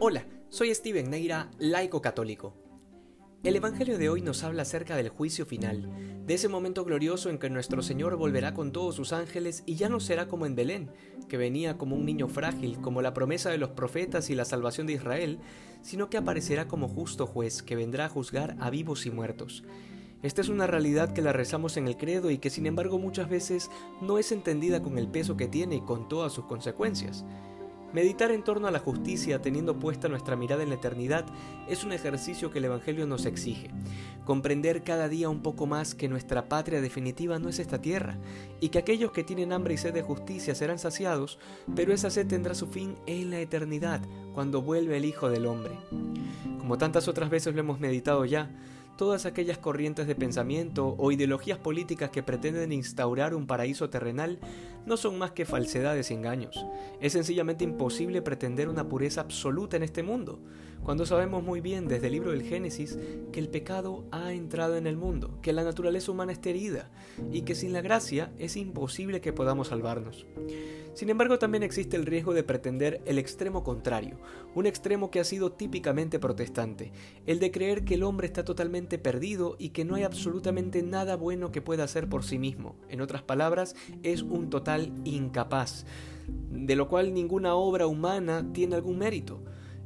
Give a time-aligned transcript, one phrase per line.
[0.00, 2.54] Hola, soy Steven Neira, laico católico.
[3.42, 7.38] El Evangelio de hoy nos habla acerca del juicio final, de ese momento glorioso en
[7.38, 10.92] que nuestro Señor volverá con todos sus ángeles y ya no será como en Belén,
[11.28, 14.86] que venía como un niño frágil, como la promesa de los profetas y la salvación
[14.86, 15.40] de Israel,
[15.82, 19.64] sino que aparecerá como justo juez que vendrá a juzgar a vivos y muertos.
[20.22, 23.28] Esta es una realidad que la rezamos en el credo y que sin embargo muchas
[23.28, 23.68] veces
[24.00, 27.24] no es entendida con el peso que tiene y con todas sus consecuencias.
[27.92, 31.24] Meditar en torno a la justicia teniendo puesta nuestra mirada en la eternidad
[31.68, 33.70] es un ejercicio que el Evangelio nos exige.
[34.26, 38.18] Comprender cada día un poco más que nuestra patria definitiva no es esta tierra
[38.60, 41.38] y que aquellos que tienen hambre y sed de justicia serán saciados,
[41.74, 44.02] pero esa sed tendrá su fin en la eternidad,
[44.34, 45.78] cuando vuelve el Hijo del Hombre.
[46.58, 48.50] Como tantas otras veces lo hemos meditado ya,
[48.98, 54.40] todas aquellas corrientes de pensamiento o ideologías políticas que pretenden instaurar un paraíso terrenal
[54.86, 56.66] no son más que falsedades y engaños.
[57.00, 60.40] Es sencillamente imposible pretender una pureza absoluta en este mundo,
[60.82, 62.98] cuando sabemos muy bien desde el libro del Génesis
[63.30, 66.90] que el pecado ha entrado en el mundo, que la naturaleza humana está herida
[67.30, 70.26] y que sin la gracia es imposible que podamos salvarnos.
[70.94, 74.16] Sin embargo, también existe el riesgo de pretender el extremo contrario,
[74.54, 76.90] un extremo que ha sido típicamente protestante,
[77.26, 81.16] el de creer que el hombre está totalmente perdido y que no hay absolutamente nada
[81.16, 82.76] bueno que pueda hacer por sí mismo.
[82.88, 85.84] En otras palabras, es un total incapaz,
[86.50, 89.42] de lo cual ninguna obra humana tiene algún mérito.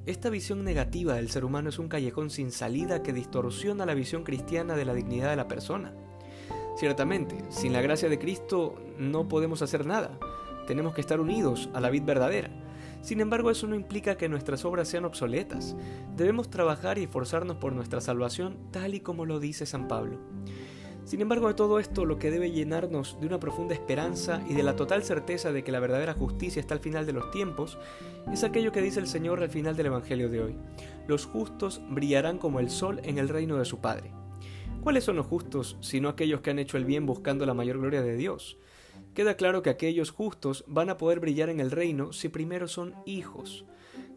[0.06, 4.22] Esta visión negativa del ser humano es un callejón sin salida que distorsiona la visión
[4.22, 5.94] cristiana de la dignidad de la persona.
[6.76, 10.18] Ciertamente, sin la gracia de Cristo no podemos hacer nada
[10.66, 12.50] tenemos que estar unidos a la vid verdadera.
[13.02, 15.76] Sin embargo, eso no implica que nuestras obras sean obsoletas.
[16.16, 20.20] Debemos trabajar y esforzarnos por nuestra salvación tal y como lo dice San Pablo.
[21.04, 24.62] Sin embargo, de todo esto, lo que debe llenarnos de una profunda esperanza y de
[24.62, 27.76] la total certeza de que la verdadera justicia está al final de los tiempos,
[28.32, 30.56] es aquello que dice el Señor al final del Evangelio de hoy.
[31.08, 34.12] Los justos brillarán como el sol en el reino de su Padre.
[34.80, 38.02] ¿Cuáles son los justos sino aquellos que han hecho el bien buscando la mayor gloria
[38.02, 38.58] de Dios?
[39.14, 42.94] Queda claro que aquellos justos van a poder brillar en el reino si primero son
[43.04, 43.66] hijos.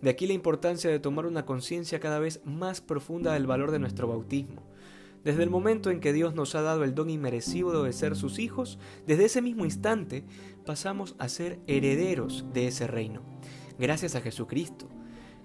[0.01, 3.79] De aquí la importancia de tomar una conciencia cada vez más profunda del valor de
[3.79, 4.63] nuestro bautismo.
[5.25, 8.37] Desde el momento en que Dios nos ha dado el don inmerecido de ser sus
[8.37, 10.23] hijos, desde ese mismo instante
[10.65, 13.21] pasamos a ser herederos de ese reino,
[13.79, 14.87] gracias a Jesucristo.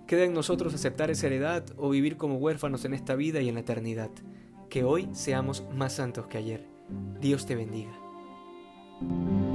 [0.07, 3.55] Queda en nosotros aceptar esa heredad o vivir como huérfanos en esta vida y en
[3.55, 4.11] la eternidad.
[4.69, 6.67] Que hoy seamos más santos que ayer.
[7.21, 8.10] Dios te bendiga.
[9.01, 9.50] Thank you.